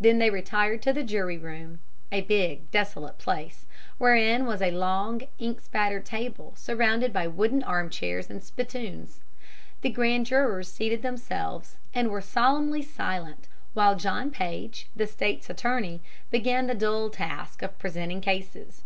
[0.00, 1.78] Then they retired to the jury room
[2.10, 3.66] a big, desolate place,
[3.98, 9.20] wherein was a long, ink spattered table surrounded by wooden armchairs and spittoons.
[9.82, 16.00] The grand jurors seated themselves, and were solemnly silent while John Paige, the state's attorney,
[16.32, 18.82] began the dull task of presenting cases.